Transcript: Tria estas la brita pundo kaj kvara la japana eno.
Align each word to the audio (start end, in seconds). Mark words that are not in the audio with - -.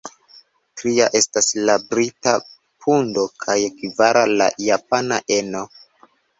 Tria 0.81 1.09
estas 1.19 1.49
la 1.69 1.75
brita 1.91 2.33
pundo 2.87 3.27
kaj 3.45 3.59
kvara 3.83 4.27
la 4.43 4.51
japana 4.73 5.25
eno. 5.41 5.67